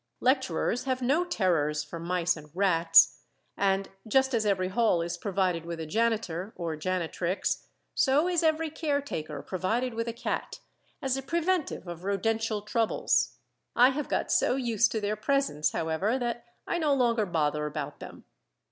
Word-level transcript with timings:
Lecturers 0.19 0.85
have 0.85 1.03
no 1.03 1.23
terrors 1.23 1.83
for 1.83 1.99
mice 1.99 2.35
and 2.35 2.49
rats, 2.55 3.19
and 3.55 3.87
just 4.07 4.33
as 4.33 4.47
every 4.47 4.69
hall 4.69 5.03
is 5.03 5.15
provided 5.15 5.63
with 5.63 5.79
a 5.79 5.85
janitor, 5.85 6.53
or 6.55 6.75
janitrix, 6.75 7.67
so 7.93 8.27
is 8.27 8.41
every 8.41 8.71
caretaker 8.71 9.43
provided 9.43 9.93
with 9.93 10.07
a 10.07 10.11
cat, 10.13 10.59
as 11.03 11.17
a 11.17 11.21
preventive 11.21 11.87
of 11.87 11.99
rodential 12.01 12.65
troubles. 12.65 13.35
I 13.75 13.89
have 13.91 14.09
got 14.09 14.31
so 14.31 14.55
used 14.55 14.91
to 14.93 15.01
their 15.01 15.15
presence, 15.15 15.71
however, 15.71 16.17
that 16.17 16.45
I 16.65 16.79
no 16.79 16.95
longer 16.95 17.27
bother 17.27 17.67
about 17.67 17.99
them. 17.99 18.23